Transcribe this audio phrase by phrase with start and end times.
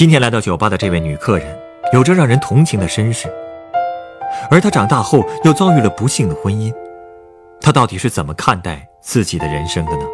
[0.00, 1.60] 今天来到酒吧的这位女客人，
[1.92, 3.28] 有着让人同情的身世，
[4.50, 6.72] 而她长大后又遭遇了不幸的婚姻。
[7.60, 10.06] 她到底是怎么看待自己的人生的呢？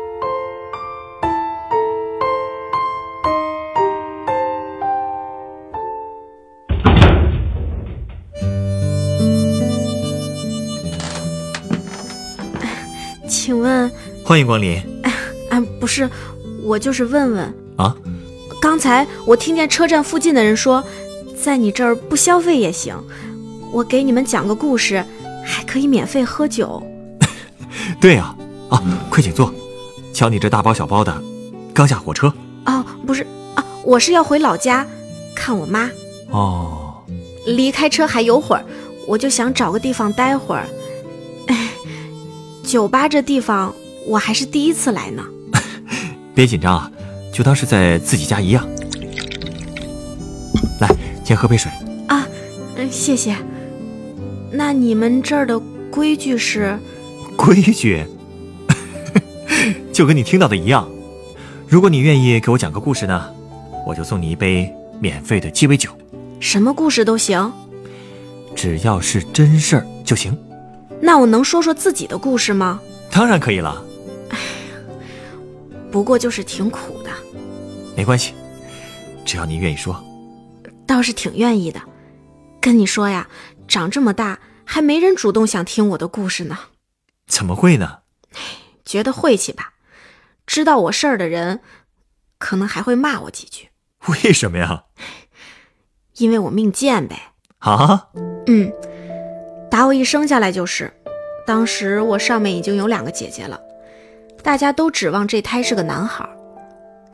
[13.28, 13.88] 请问，
[14.24, 14.82] 欢迎光临
[15.48, 16.10] 啊，不是，
[16.64, 17.65] 我就是问问。
[18.76, 18.78] 啊！
[18.78, 20.84] 刚才我听见车站附近的人说，
[21.42, 22.94] 在你这儿不消费也行，
[23.72, 25.02] 我给你们讲个故事，
[25.42, 26.82] 还可以免费喝酒。
[27.98, 28.36] 对呀，
[28.68, 29.50] 啊，快请坐。
[30.12, 31.22] 瞧你这大包小包的，
[31.72, 32.30] 刚下火车？
[32.66, 34.86] 哦，不是啊，我是要回老家
[35.34, 35.90] 看我妈。
[36.30, 37.02] 哦，
[37.46, 38.64] 离开车还有会儿，
[39.08, 40.68] 我就想找个地方待会儿。
[41.46, 41.70] 哎，
[42.62, 43.74] 酒吧这地方
[44.06, 45.24] 我还是第一次来呢。
[46.36, 46.90] 别紧张啊。
[47.36, 48.66] 就当是在自己家一样。
[50.80, 50.88] 来，
[51.22, 51.70] 先喝杯水。
[52.08, 52.26] 啊，
[52.76, 53.36] 嗯，谢谢。
[54.50, 56.78] 那你们这儿的规矩是？
[57.36, 58.02] 规矩，
[59.92, 60.88] 就跟你听到的一样。
[61.68, 63.30] 如果你愿意给我讲个故事呢，
[63.86, 65.90] 我就送你一杯免费的鸡尾酒。
[66.40, 67.52] 什么故事都行，
[68.54, 70.34] 只要是真事儿就行。
[71.02, 72.80] 那我能说说自己的故事吗？
[73.10, 73.84] 当然可以了。
[74.30, 74.44] 哎呀，
[75.90, 77.10] 不过就是挺苦的。
[77.96, 78.34] 没关系，
[79.24, 80.04] 只要你愿意说，
[80.86, 81.80] 倒是挺愿意的。
[82.60, 83.26] 跟你说呀，
[83.66, 86.58] 长这么大还没人主动想听我的故事呢。
[87.26, 88.00] 怎么会呢？
[88.84, 89.72] 觉得晦气吧？
[90.46, 91.60] 知道我事儿的人，
[92.38, 93.70] 可能还会骂我几句。
[94.08, 94.84] 为什么呀？
[96.18, 97.32] 因为我命贱呗。
[97.58, 98.08] 啊？
[98.46, 98.70] 嗯，
[99.70, 100.92] 打我一生下来就是。
[101.46, 103.60] 当时我上面已经有两个姐姐了，
[104.42, 106.28] 大家都指望这胎是个男孩。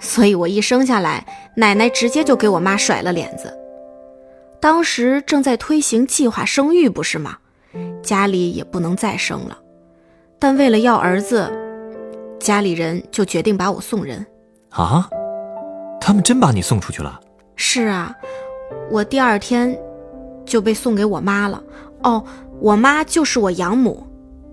[0.05, 1.25] 所以，我一生下来，
[1.57, 3.57] 奶奶直接就给我妈甩了脸子。
[4.61, 7.39] 当时正在推行计划生育，不是吗？
[8.03, 9.57] 家里也不能再生了。
[10.41, 11.51] 但为了要儿子，
[12.41, 14.27] 家里人就决定把我送人。
[14.71, 15.09] 啊？
[16.01, 17.21] 他们真把你送出去了？
[17.55, 18.13] 是啊，
[18.91, 19.79] 我第二天
[20.45, 21.63] 就被送给我妈了。
[22.03, 22.25] 哦，
[22.61, 24.05] 我妈就是我养母。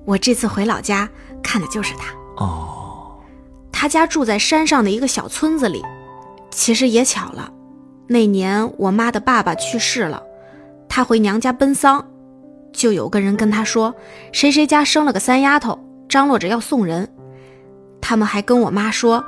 [0.05, 1.09] 我这次回老家
[1.41, 2.13] 看的就是她。
[2.37, 2.78] 哦。
[3.81, 5.81] 他家住在山上的一个小村子里，
[6.51, 7.49] 其实也巧了，
[8.07, 10.21] 那年我妈的爸爸去世了，
[10.89, 12.05] 他回娘家奔丧，
[12.73, 13.95] 就有个人跟他说，
[14.33, 15.79] 谁谁家生了个三丫头，
[16.09, 17.07] 张罗着要送人。
[18.01, 19.23] 他们还跟我妈说，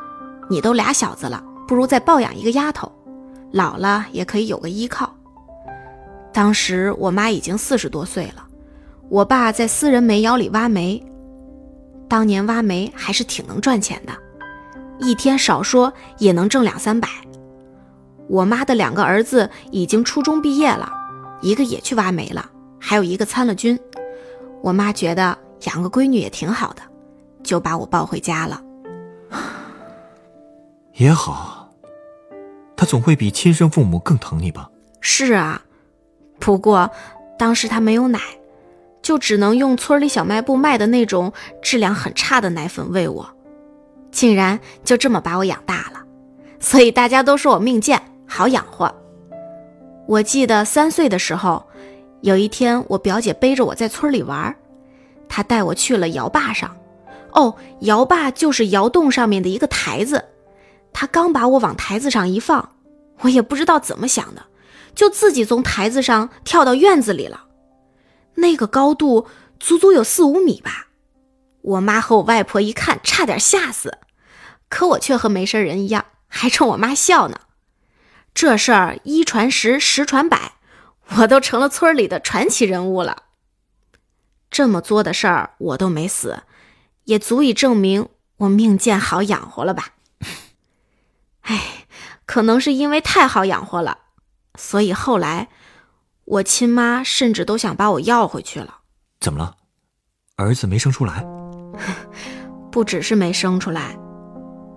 [0.50, 2.91] 你都俩小子了，不如再抱养一个丫头，
[3.53, 5.16] 老了也可以有个依靠。
[6.34, 8.45] 当时我妈已经四十多岁了，
[9.07, 11.01] 我爸在私人煤窑里挖煤，
[12.09, 14.11] 当年挖煤还是挺能赚钱的。
[15.01, 17.09] 一天少说也能挣两三百。
[18.29, 20.91] 我妈的两个儿子已经初中毕业了，
[21.41, 23.78] 一个也去挖煤了，还有一个参了军。
[24.61, 26.81] 我妈觉得养个闺女也挺好的，
[27.44, 28.61] 就把我抱回家了。
[30.94, 31.69] 也好，
[32.78, 34.69] 他总会比亲生父母更疼你吧？
[35.01, 35.61] 是啊，
[36.40, 36.90] 不过
[37.40, 38.19] 当时他没有奶，
[39.01, 43.35] 就只能用村里小卖部卖的那种质量很差的奶粉喂我。
[44.11, 46.03] 竟然就这么把我养大了，
[46.59, 48.94] 所以大家都说我命贱，好养活。
[50.07, 51.66] 我记得三岁的时候，
[52.22, 54.53] 有一天我表姐背着我在村里玩，
[55.29, 56.75] 她带我去了窑坝上。
[57.31, 60.25] 哦，窑坝就是窑洞上面的一个台子。
[60.91, 62.73] 她刚把我往台子上一放，
[63.22, 64.43] 我也不知道怎么想的，
[64.93, 67.46] 就自己从台子上跳到院子里了。
[68.35, 69.25] 那个高度
[69.59, 70.87] 足足有四五米吧。
[71.61, 73.99] 我妈和我外婆一看，差点吓死，
[74.69, 77.40] 可我却和没事人一样，还冲我妈笑呢。
[78.34, 80.53] 这事儿一传十，十传百，
[81.17, 83.23] 我都成了村里的传奇人物了。
[84.49, 86.43] 这么作的事儿我都没死，
[87.05, 89.90] 也足以证明我命贱好养活了吧？
[91.41, 91.85] 哎，
[92.25, 93.97] 可能是因为太好养活了，
[94.57, 95.49] 所以后来
[96.25, 98.79] 我亲妈甚至都想把我要回去了。
[99.19, 99.57] 怎么了？
[100.37, 101.23] 儿子没生出来？
[102.72, 103.97] 不只是没生出来，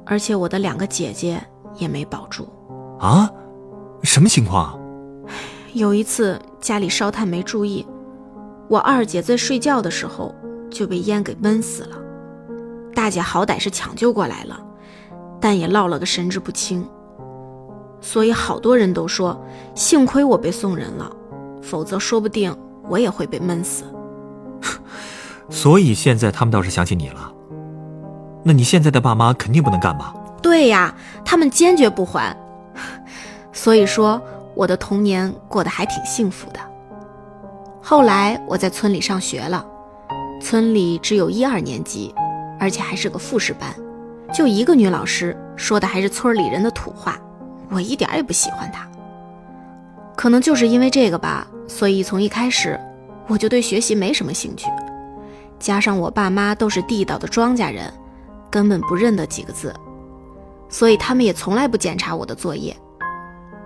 [0.06, 1.40] 而且我的两个姐姐
[1.76, 2.48] 也没保住。
[2.98, 3.30] 啊？
[4.02, 4.78] 什么情况？
[5.72, 7.86] 有一次家里烧炭没注意，
[8.68, 10.34] 我二姐在睡觉的时候
[10.70, 11.96] 就被烟给闷死了。
[12.94, 14.60] 大姐好歹是抢救过来了，
[15.40, 16.86] 但也落了个神志不清。
[18.00, 19.42] 所以好多人都说，
[19.74, 21.10] 幸亏我被送人了，
[21.62, 22.54] 否则说不定
[22.88, 23.84] 我也会被闷死。
[25.50, 27.32] 所以现在他们倒是想起你了。
[28.42, 30.14] 那你现在的爸妈肯定不能干吧？
[30.42, 30.94] 对呀，
[31.24, 32.36] 他们坚决不还。
[33.52, 34.20] 所以说，
[34.54, 36.60] 我的童年过得还挺幸福的。
[37.80, 39.64] 后来我在村里上学了，
[40.42, 42.14] 村里只有一二年级，
[42.58, 43.74] 而且还是个复试班，
[44.32, 47.18] 就一个女老师，说的还是村里人的土话，
[47.70, 48.86] 我一点也不喜欢她。
[50.16, 52.78] 可能就是因为这个吧，所以从一开始
[53.26, 54.66] 我就对学习没什么兴趣。
[55.58, 57.92] 加上我爸妈都是地道的庄稼人，
[58.50, 59.74] 根本不认得几个字，
[60.68, 62.76] 所以他们也从来不检查我的作业。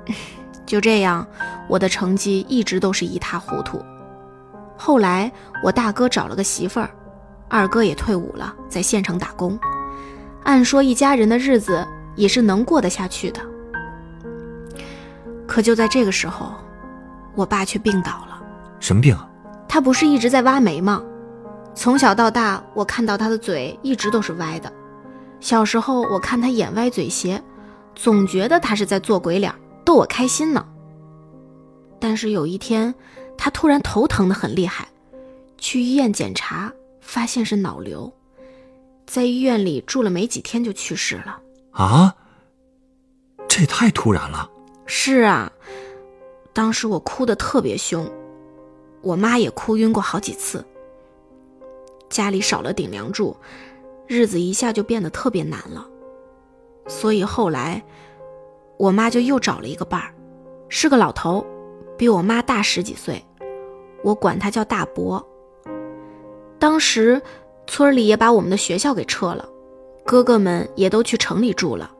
[0.65, 1.27] 就这样，
[1.69, 3.83] 我的成绩一直都是一塌糊涂。
[4.77, 5.31] 后来
[5.63, 6.91] 我大哥找了个媳妇儿，
[7.49, 9.59] 二哥也退伍了，在县城打工。
[10.45, 13.41] 按说一家人的日子也是能过得下去的。
[15.47, 16.53] 可就在这个时候，
[17.35, 18.41] 我爸却病倒了。
[18.79, 19.29] 什么病啊？
[19.67, 21.03] 他不是一直在挖煤吗？
[21.79, 24.73] 从小到大，我看到他的嘴一直都是歪的。
[25.39, 27.41] 小时候我看他眼歪嘴斜，
[27.95, 29.55] 总觉得他是在做鬼脸。
[29.85, 30.67] 逗我开心呢。
[32.01, 32.93] 但是有一天，
[33.37, 34.89] 他突然头疼的很厉害，
[35.57, 38.13] 去医院检查，发现是脑瘤，
[39.07, 41.39] 在医院里住了没几天就去世了。
[41.71, 42.13] 啊，
[43.47, 44.51] 这也太突然了。
[44.87, 45.53] 是啊，
[46.53, 48.05] 当时我哭的特别凶，
[49.01, 50.67] 我妈也哭晕过好几次。
[52.19, 53.37] 家里少了顶梁柱，
[54.09, 55.87] 日子一下就变得特别难了。
[56.89, 57.81] 所以后来。
[58.79, 60.15] 我妈就又找了一个伴儿，
[60.69, 61.45] 是个老头，
[61.97, 63.21] 比我妈大十几岁，
[64.05, 65.21] 我管他叫大伯。
[66.61, 67.21] 当时
[67.67, 69.49] 村里也把我们的学校给撤了，
[70.07, 71.91] 哥哥们也都去城里住了，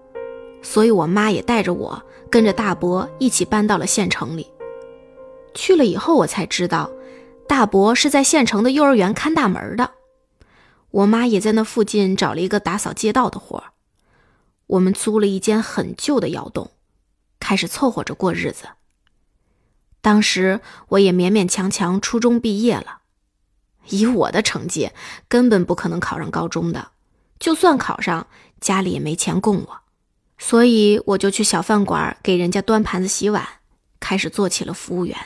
[0.63, 2.01] 所以我妈也带着我
[2.31, 4.47] 跟着大伯一起搬到了县城里。
[5.55, 6.89] 去了以后，我才知道，
[7.49, 9.91] 大伯是在县城的幼儿园看大门的，
[10.91, 13.73] 我妈也在那附近找了一个打扫街道的活儿。
[14.67, 16.71] 我们租了一间很旧的窑洞，
[17.41, 18.69] 开始凑合着过日子。
[20.01, 23.01] 当时我也勉勉强强初中毕业了，
[23.89, 24.91] 以我的成绩
[25.27, 26.93] 根本不可能考上高中的，
[27.39, 28.27] 就算考上，
[28.61, 29.81] 家里也没钱供我，
[30.39, 33.47] 所以我就去小饭馆给人家端盘子、洗碗，
[33.99, 35.17] 开始做起了服务员。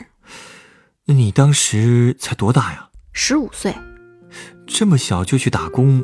[1.04, 2.90] 那你当时才多大呀？
[3.12, 3.74] 十五岁。
[4.74, 6.02] 这么小就去打工，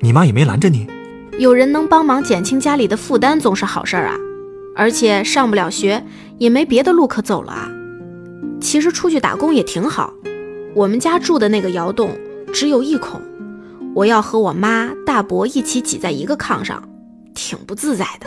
[0.00, 0.86] 你妈也没拦着你？
[1.38, 4.16] 有人能帮忙减轻家里的负担，总是好事儿啊！
[4.74, 6.04] 而且上不了学，
[6.38, 7.70] 也没别的路可走了啊。
[8.60, 10.12] 其实出去打工也挺好。
[10.74, 12.10] 我们家住的那个窑洞
[12.52, 13.22] 只有一孔，
[13.94, 16.82] 我要和我妈、大伯一起挤在一个炕上，
[17.32, 18.26] 挺不自在的。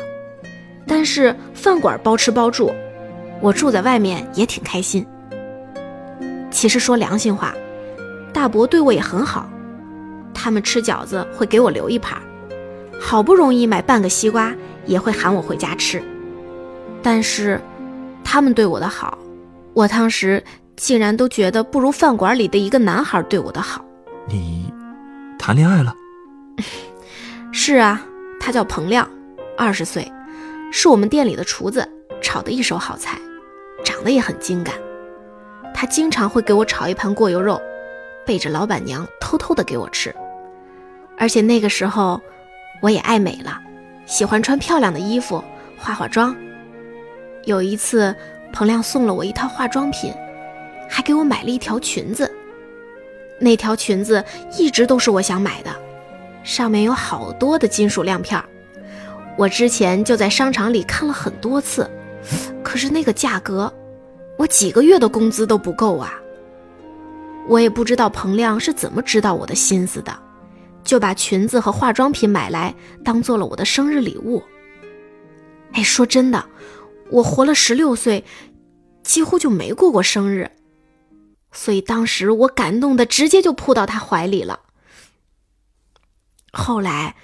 [0.88, 2.72] 但是饭馆包吃包住，
[3.42, 5.06] 我住在外面也挺开心。
[6.50, 7.54] 其实说良心话，
[8.34, 9.50] 大伯对我也很好，
[10.34, 12.22] 他们吃饺子会给我留一盘。
[13.00, 14.54] 好不容易买半个西瓜，
[14.86, 16.02] 也会喊我回家吃。
[17.02, 17.60] 但是，
[18.24, 19.18] 他们对我的好，
[19.74, 20.44] 我当时
[20.76, 23.84] 竟然都觉得不如饭馆里的一个男孩对我的好。
[24.28, 24.72] 你
[25.40, 25.96] 谈恋爱了？
[27.52, 28.02] 是啊，
[28.40, 29.10] 他叫彭亮，
[29.58, 30.10] 二十岁，
[30.72, 31.88] 是我们店里的厨子，
[32.22, 33.18] 炒的一手好菜，
[33.84, 34.76] 长得也很精干。
[35.74, 37.60] 他经常会给我炒一盘过油肉，
[38.26, 40.16] 背着老板娘偷偷的给我吃。
[41.18, 42.22] 而且那个时候。
[42.82, 43.62] 我也爱美了，
[44.08, 45.44] 喜欢穿漂亮的衣服，
[45.78, 46.36] 化化妆。
[47.44, 48.16] 有一次，
[48.52, 50.12] 彭亮送了我一套化妆品，
[50.90, 52.28] 还给我买了一条裙子。
[53.40, 54.26] 那条裙子
[54.58, 55.70] 一直都是我想买的，
[56.44, 58.44] 上面有好多的金属亮片儿。
[59.38, 61.88] 我之前就在商场里看了很多次，
[62.64, 63.72] 可是那个价格，
[64.38, 66.20] 我几个月的工资都不够啊。
[67.48, 70.18] 我也不知道彭亮是怎么知道我的心思的。
[70.84, 74.44] 就把裙子和化妆品买来，当做了我的生日礼物。
[75.74, 76.44] 哎，说真的，
[77.12, 78.26] 我活了十六岁，
[79.04, 80.50] 几乎就没过过生日，
[81.52, 84.62] 所以当时我感动的直接就扑到他怀里了。
[86.52, 87.16] 后来，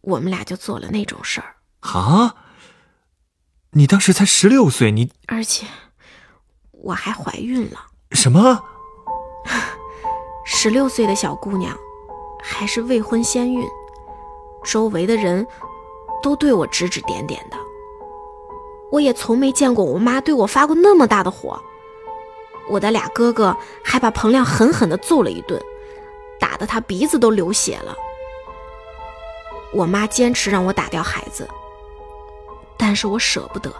[0.00, 1.54] 我们俩就做了那种事儿。
[1.80, 2.34] 啊！
[3.70, 5.66] 你当时才十六岁，你而且
[6.72, 7.86] 我还怀孕了。
[8.12, 8.64] 什么？
[10.44, 11.76] 十六岁的小姑娘。
[12.40, 13.68] 还是未婚先孕，
[14.62, 15.46] 周围的人
[16.22, 17.56] 都对我指指点点的。
[18.90, 21.60] 我也从没见过我妈对我发过那么大的火。
[22.70, 25.60] 我的俩哥哥还把彭亮狠狠地揍了一顿，
[26.38, 27.94] 打得他鼻子都流血了。
[29.74, 31.46] 我妈坚持让我打掉孩子，
[32.78, 33.70] 但是我舍不得，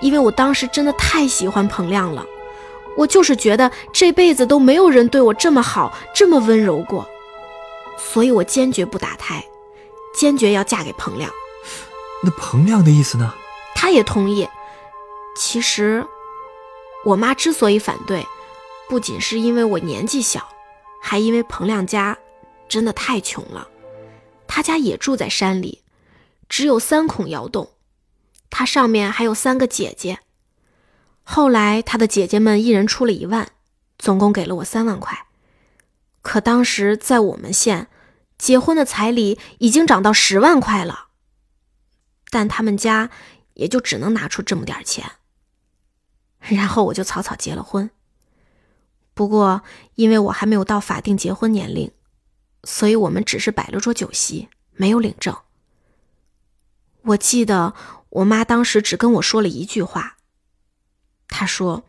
[0.00, 2.24] 因为我当时真的太喜欢彭亮了。
[2.96, 7.06] 我就是觉得这辈子都没有人对我这么好，这么温柔过，
[7.98, 9.44] 所以我坚决不打胎，
[10.14, 11.30] 坚决要嫁给彭亮。
[12.22, 13.32] 那彭亮的意思呢？
[13.74, 14.48] 他也同意。
[15.36, 16.04] 其实，
[17.04, 18.26] 我妈之所以反对，
[18.88, 20.48] 不仅是因为我年纪小，
[21.02, 22.16] 还因为彭亮家
[22.66, 23.68] 真的太穷了。
[24.48, 25.82] 他家也住在山里，
[26.48, 27.68] 只有三孔窑洞，
[28.48, 30.20] 他上面还有三个姐姐。
[31.28, 33.50] 后来他的姐姐们一人出了一万，
[33.98, 35.26] 总共给了我三万块。
[36.22, 37.88] 可当时在我们县，
[38.38, 41.08] 结婚的彩礼已经涨到十万块了，
[42.30, 43.10] 但他们家
[43.54, 45.04] 也就只能拿出这么点钱。
[46.38, 47.90] 然后我就草草结了婚。
[49.12, 49.62] 不过
[49.96, 51.90] 因为我还没有到法定结婚年龄。
[52.64, 55.36] 所以我们只是摆了桌酒席，没有领证。
[57.02, 57.74] 我记得
[58.08, 60.15] 我妈当时只跟我说了一句话，
[61.28, 61.82] 她说：“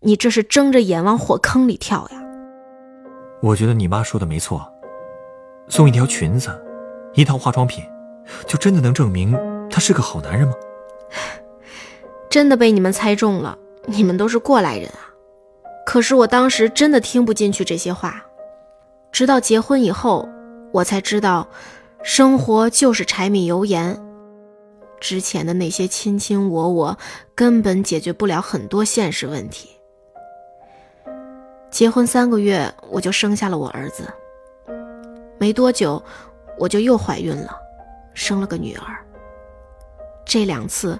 [0.00, 2.22] 你这是睁着眼往火坑里跳呀。”
[3.42, 4.66] 我觉得你妈说的没错，
[5.68, 6.50] 送一条裙子，
[7.14, 7.84] 一套化妆品，
[8.46, 9.36] 就真的能证明
[9.70, 10.54] 他是个好男人吗？
[12.30, 15.12] 真的被你们猜中了，你们都是过来人啊！
[15.86, 18.24] 可是我当时真的听不进去这些话。
[19.12, 20.28] 直到结婚以后，
[20.72, 21.46] 我才知道，
[22.02, 24.00] 生活就是柴米油盐。
[25.04, 26.98] 之前的那些卿卿我我，
[27.34, 29.68] 根本解决不了很多现实问题。
[31.70, 34.10] 结婚三个月，我就生下了我儿子。
[35.36, 36.02] 没多久，
[36.58, 37.54] 我就又怀孕了，
[38.14, 38.96] 生了个女儿。
[40.24, 40.98] 这两次，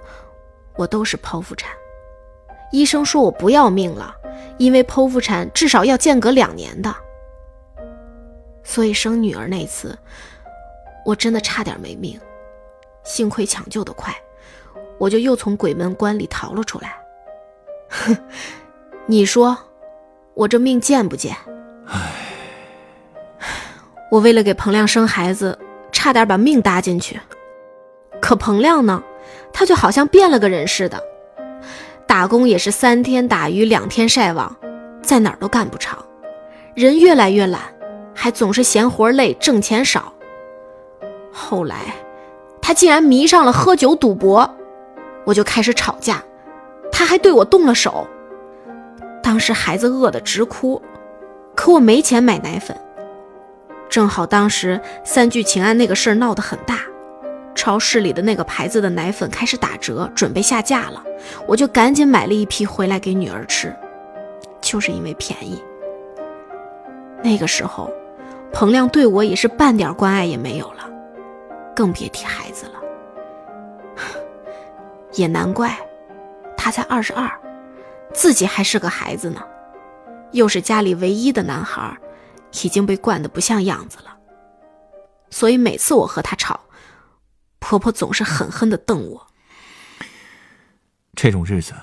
[0.75, 1.71] 我都是剖腹产。
[2.71, 4.13] 医生说我不要命了，
[4.59, 6.95] 因为剖腹产至少要间隔两年的。
[8.63, 9.97] 所以生女儿那次，
[11.03, 12.19] 我真的差点没命，
[13.05, 14.13] 幸亏抢救的快，
[14.97, 16.97] 我就又从鬼门关里逃了出来。
[17.87, 18.17] 哼，
[19.05, 19.57] 你说，
[20.33, 21.33] 我这命贱不贱？
[21.87, 22.11] 唉，
[24.11, 25.57] 我为了给彭亮生孩子，
[25.91, 27.17] 差点把命搭进去。
[28.19, 29.01] 可彭亮呢，
[29.53, 31.01] 他就好像变了个人似的，
[32.07, 34.53] 打工也是三天打鱼两天晒网，
[35.01, 36.03] 在哪儿都干不长，
[36.73, 37.61] 人越来越懒。
[38.17, 40.11] 还总是嫌活累，挣钱少。
[41.33, 41.93] 后来，
[42.67, 44.49] 他竟然迷上了喝酒赌博，
[45.23, 46.23] 我就开始吵架，
[46.91, 48.07] 他还对我动了手。
[49.21, 50.81] 当时孩子饿得直哭，
[51.53, 52.75] 可我没钱买奶粉。
[53.87, 56.79] 正好当时三聚氰胺那个事儿闹得很大，
[57.53, 61.03] 超市里的那个牌子的奶粉开始打折，准备下架了，
[61.45, 63.71] 我就赶紧买了一批回来给女儿吃，
[64.59, 65.63] 就是因为便宜。
[67.21, 67.93] 那个时候。
[68.51, 70.89] 彭亮对我也是半点关爱也没有了，
[71.75, 72.81] 更别提孩子了。
[75.13, 75.77] 也难怪，
[76.55, 77.29] 他才二十二，
[78.13, 79.41] 自己还是个孩子呢，
[80.31, 81.95] 又是家里唯一的男孩，
[82.63, 84.17] 已经被惯得不像样子了。
[85.29, 86.59] 所以每次我和他吵，
[87.59, 89.27] 婆婆总是狠狠地瞪我。
[91.15, 91.73] 这种日子，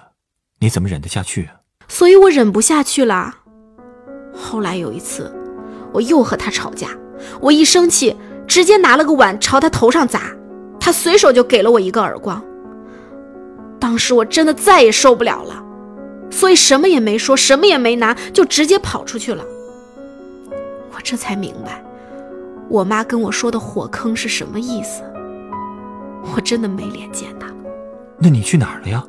[0.60, 1.50] 你怎么忍得下去？
[1.88, 3.38] 所以我忍不下去啦。
[4.34, 5.38] 后来有一次。
[5.94, 6.88] 我又和他吵架，
[7.38, 10.34] 我一生气，直接拿了个碗朝他头上砸，
[10.78, 12.42] 他随手就给了我一个耳光。
[13.78, 15.62] 当时我真的再也受不了了，
[16.30, 19.44] 所以什么也没说，什么也没拿，就直接跑出去了。
[20.92, 21.82] 我这才明白，
[22.68, 25.02] 我妈跟我说的火坑是什么意思。
[26.34, 27.48] 我真的没脸见他。
[28.18, 29.04] 那你去哪儿了呀？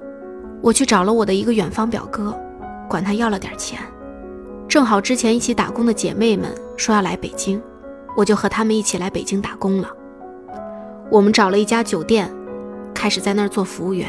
[0.61, 2.33] 我去找了我的一个远方表哥，
[2.89, 3.79] 管他要了点钱。
[4.67, 7.61] 正好之前一起打工的姐妹们说要来北京，
[8.15, 9.89] 我就和他们一起来北京打工了。
[11.09, 12.33] 我们找了一家酒店，
[12.93, 14.07] 开始在那儿做服务员。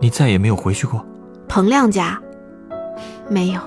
[0.00, 1.04] 你再也没有回去过？
[1.48, 2.20] 彭亮家，
[3.28, 3.60] 没有。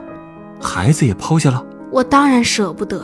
[0.60, 1.64] 孩子也抛下了？
[1.92, 3.02] 我当然舍不得，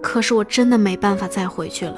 [0.00, 1.96] 可是我真的没办法再回去了，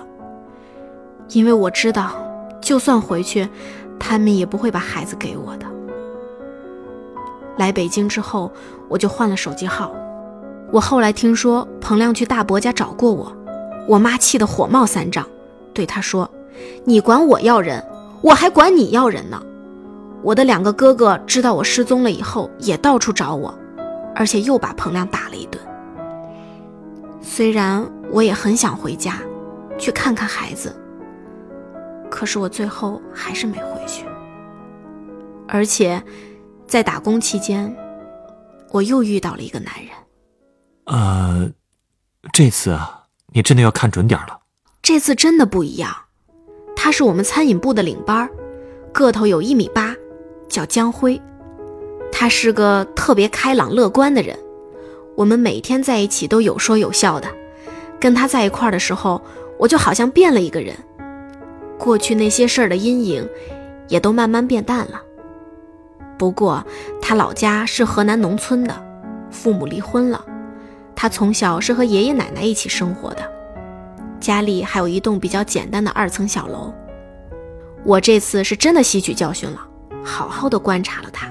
[1.28, 2.12] 因为我知道，
[2.60, 3.48] 就算回去，
[3.98, 5.66] 他们也不会把孩子给我的。
[7.58, 8.50] 来北京之后，
[8.88, 9.94] 我就换了手机号。
[10.72, 13.30] 我后来听说彭亮去大伯家找过我，
[13.88, 15.26] 我妈气得火冒三丈，
[15.74, 16.30] 对他说
[16.84, 17.84] ：“你管我要人，
[18.22, 19.42] 我还管你要人呢。”
[20.22, 23.52] 我的两个哥哥知道我失踪了以后，也到处找我，
[24.14, 25.60] 而且又把彭亮打了一顿。
[27.20, 29.18] 虽然我也很想回家，
[29.78, 30.74] 去看看孩子，
[32.08, 34.04] 可是我最后还是没回去。
[35.48, 36.00] 而且，
[36.68, 37.76] 在打工期间，
[38.70, 39.90] 我又遇到了一个男人。
[40.86, 41.50] 呃，
[42.32, 43.01] 这次啊，
[43.32, 44.38] 你真的要看准点了。
[44.82, 45.94] 这次真的不一样，
[46.74, 48.28] 他是我们餐饮部的领班，
[48.92, 49.94] 个头有一米八，
[50.48, 51.20] 叫江辉。
[52.10, 54.38] 他是个特别开朗乐观的人，
[55.16, 57.28] 我们每天在一起都有说有笑的。
[57.98, 59.22] 跟他在一块儿的时候，
[59.58, 60.76] 我就好像变了一个人，
[61.78, 63.26] 过去那些事儿的阴影
[63.88, 65.00] 也都慢慢变淡了。
[66.18, 66.64] 不过
[67.00, 68.84] 他老家是河南农村的，
[69.30, 70.24] 父母离婚了，
[70.94, 73.32] 他从小是和爷爷奶奶一起生活的。
[74.20, 76.72] 家里还有一栋比较简单的二层小楼。
[77.84, 79.66] 我这次是真的吸取教训了，
[80.04, 81.28] 好好的观察了他。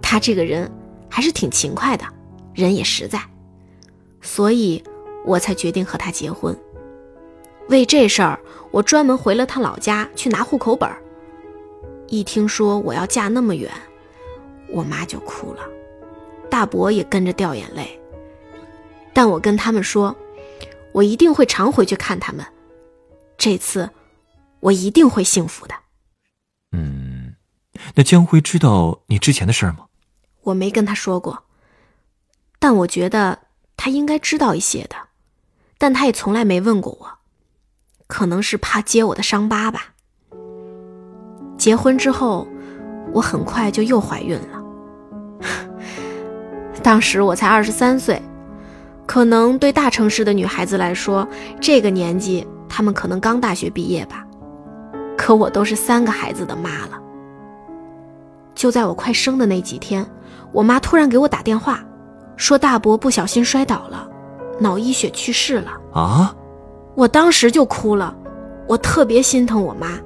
[0.00, 0.70] 他这个人
[1.10, 2.04] 还是挺勤快的，
[2.54, 3.20] 人也实在，
[4.22, 4.82] 所以
[5.26, 6.56] 我才决定和他结婚。
[7.68, 8.38] 为这事儿，
[8.70, 10.90] 我专门回了趟老家去拿户口本
[12.06, 13.70] 一听说我要嫁那么远，
[14.70, 15.60] 我妈就哭了，
[16.48, 18.00] 大伯也跟着掉眼泪。
[19.14, 20.14] 但我跟他们说。
[20.92, 22.46] 我一定会常回去看他们，
[23.36, 23.90] 这次
[24.60, 25.74] 我一定会幸福的。
[26.70, 27.34] 嗯，
[27.96, 29.86] 那江辉知道你之前的事儿吗？
[30.42, 31.46] 我没跟他说过，
[32.60, 33.40] 但我觉得
[33.76, 34.94] 他应该知道一些的，
[35.78, 37.18] 但他也从来没问过我，
[38.06, 39.94] 可能是怕揭我的伤疤吧。
[41.58, 42.46] 结婚之后，
[43.12, 44.62] 我很快就又怀孕了，
[46.84, 48.22] 当时我才二十三岁。
[49.06, 51.26] 可能对大城市的女孩子来说，
[51.60, 54.24] 这个年纪她们可能刚大学毕业吧。
[55.16, 57.00] 可我都是三个孩子的妈了。
[58.54, 60.04] 就在我快生的那几天，
[60.52, 61.84] 我妈突然给我打电话，
[62.36, 64.08] 说大伯不小心摔倒了，
[64.58, 65.72] 脑溢血去世了。
[65.92, 66.34] 啊！
[66.94, 68.16] 我当时就哭了，
[68.66, 69.98] 我特别心疼我妈，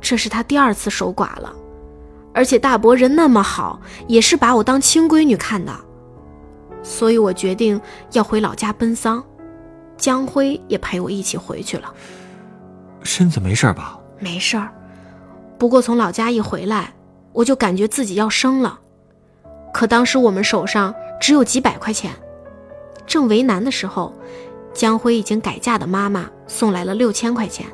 [0.00, 1.54] 这是她第二次守寡了，
[2.32, 5.72] 而且大伯人那么好，也是把我当亲闺女看的。
[6.88, 7.78] 所以我决定
[8.12, 9.22] 要回老家奔丧，
[9.98, 11.92] 江辉也陪我一起回去了。
[13.02, 14.00] 身子没事吧？
[14.18, 14.72] 没事儿，
[15.58, 16.94] 不过从老家一回来，
[17.34, 18.80] 我就感觉自己要生了。
[19.70, 22.10] 可当时我们手上只有几百块钱，
[23.06, 24.14] 正为难的时候，
[24.72, 27.66] 江辉已经改嫁的妈妈送来了六千块钱。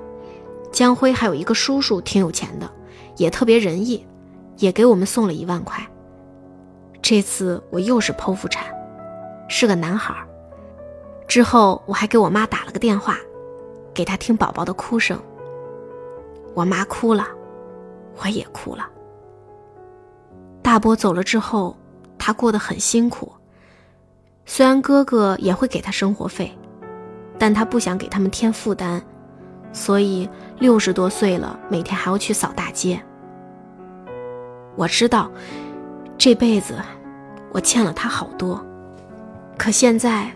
[0.73, 2.69] 江辉还有一个叔叔挺有钱的，
[3.17, 4.05] 也特别仁义，
[4.59, 5.87] 也给我们送了一万块。
[7.01, 8.74] 这次我又是剖腹产。
[9.57, 10.12] 是个男孩。
[11.29, 13.17] 之后我还给我妈打了个电话，
[13.95, 15.17] 给她听宝宝的哭声。
[16.55, 17.25] 我妈哭了，
[18.21, 18.85] 我也哭了。
[20.61, 21.77] 大伯走了之后，
[22.19, 23.31] 他过得很辛苦。
[24.45, 26.51] 虽然哥哥也会给他生活费，
[27.38, 29.01] 但他不想给他们添负担，
[29.73, 33.01] 所以六十多岁了，每天还要去扫大街。
[34.75, 35.31] 我知道，
[36.19, 36.75] 这辈子
[37.53, 38.61] 我欠了他好多。
[39.57, 40.31] 可现在，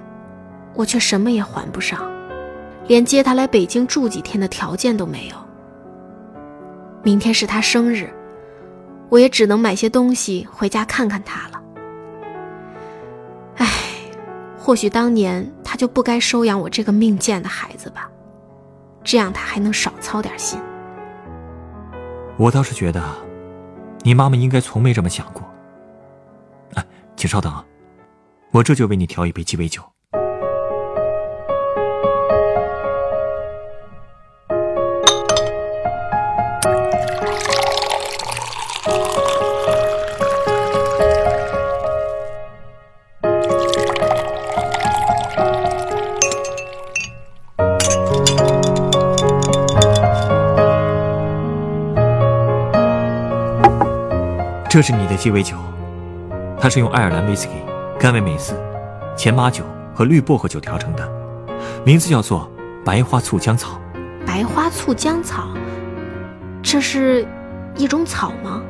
[0.74, 2.00] 我却什么也还不上，
[2.87, 5.37] 连接他来北京住几天的条件都没有。
[7.02, 8.09] 明天是他生日，
[9.09, 11.62] 我也只能买些东西回家看看他了。
[13.57, 13.66] 唉，
[14.59, 18.11] 或许当年他就不该收养我这个命贱的孩子吧，
[19.02, 20.61] 这样他还能少操点心。
[22.37, 23.02] 我倒是觉得，
[24.02, 25.42] 你妈妈应该从没这么想过。
[26.74, 26.85] 哎，
[27.16, 27.64] 请稍等啊。
[28.50, 29.82] 我这就为你调一杯鸡尾酒。
[54.70, 55.56] 这是你的鸡尾酒，
[56.61, 57.77] 它是用爱尔兰威士忌。
[57.98, 58.54] 甘味美思、
[59.16, 61.11] 前马酒和绿薄荷酒调成的，
[61.84, 62.48] 名字叫做
[62.84, 63.80] 白花醋姜草。
[64.24, 65.48] 白花醋姜草，
[66.62, 67.26] 这是
[67.76, 68.62] 一种草吗？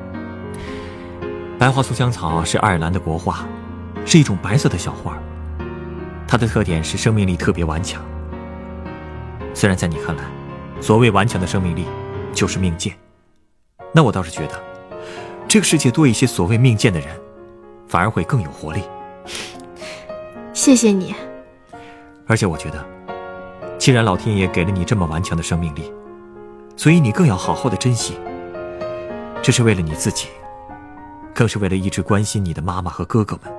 [1.58, 3.46] 白花醋姜草是爱尔兰的国花，
[4.06, 5.18] 是一种白色的小花。
[6.26, 8.02] 它的特点是生命力特别顽强。
[9.52, 10.22] 虽然在你看来，
[10.80, 11.84] 所谓顽强的生命力
[12.32, 12.96] 就是命贱，
[13.92, 14.58] 那我倒是觉得，
[15.46, 17.08] 这个世界多一些所谓命贱的人，
[17.88, 18.80] 反而会更有活力。
[20.58, 21.14] 谢谢你。
[22.26, 22.84] 而且我觉得，
[23.78, 25.92] 既然老天爷给了你这么顽强的生命力，
[26.76, 28.18] 所以你更要好好的珍惜。
[29.40, 30.26] 这是为了你自己，
[31.32, 33.54] 更是为了一直关心你的妈妈和哥哥们。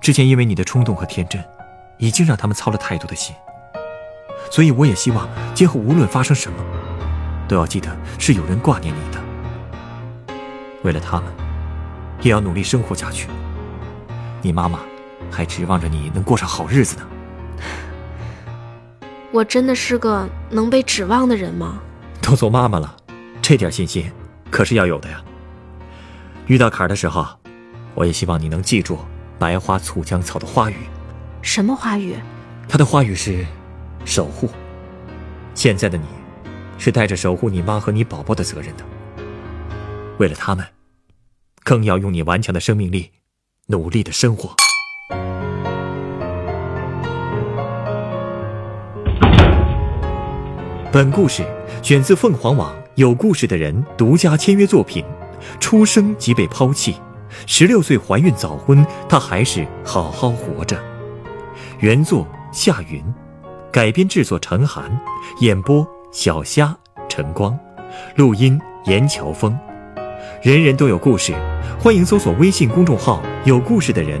[0.00, 1.40] 之前因为你的冲动和天真，
[1.98, 3.32] 已经让他们操了太多的心。
[4.50, 6.58] 所以我也希望今后无论发生什么，
[7.46, 10.34] 都要记得是有人挂念你的。
[10.82, 11.32] 为了他们，
[12.22, 13.28] 也要努力生活下去。
[14.42, 14.80] 你妈妈
[15.30, 17.06] 还指望着你能过上好日子呢。
[19.32, 21.80] 我真的是个能被指望的人吗？
[22.22, 22.96] 都做妈妈了，
[23.40, 24.10] 这点信心
[24.50, 25.22] 可是要有的呀。
[26.46, 27.26] 遇到坎儿的时候，
[27.94, 28.98] 我也希望你能记住
[29.38, 30.76] 白花醋浆草的花语。
[31.42, 32.16] 什么花语？
[32.68, 33.46] 它的花语是
[34.04, 34.48] 守护。
[35.54, 36.04] 现在的你，
[36.78, 38.84] 是带着守护你妈和你宝宝的责任的。
[40.18, 40.66] 为了他们，
[41.62, 43.12] 更要用你顽强的生命力，
[43.66, 44.54] 努力的生活。
[50.92, 51.44] 本故事
[51.82, 55.04] 选自凤凰网有故事的人独家签约作品。
[55.58, 56.96] 出生即被抛弃，
[57.46, 60.76] 十六岁怀孕早婚，她还是好好活着。
[61.78, 63.02] 原作夏云，
[63.72, 64.90] 改编制作陈寒，
[65.40, 66.76] 演播小虾
[67.08, 67.58] 晨光，
[68.16, 69.56] 录音严乔峰。
[70.42, 71.32] 人人都有故事，
[71.78, 74.20] 欢迎搜索微信公众号“有故事的人”，